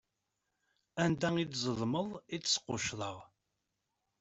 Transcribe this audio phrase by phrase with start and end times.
[1.03, 3.17] Anda i d-zedmeḍ, i d-squcceḍeɣ.